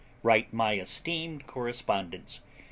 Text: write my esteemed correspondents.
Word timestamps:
write 0.23 0.51
my 0.51 0.77
esteemed 0.79 1.45
correspondents. 1.45 2.41